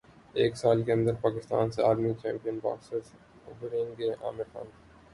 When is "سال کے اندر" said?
0.57-1.13